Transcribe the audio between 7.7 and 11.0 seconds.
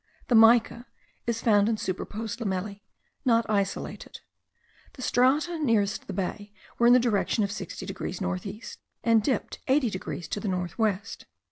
degrees north east, and dipped 80 degrees to north